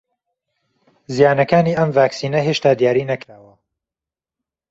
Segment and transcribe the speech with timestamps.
[1.15, 3.53] زیانەکانی ئەم ڤاکسینە هێشتا دیاری نەکراوە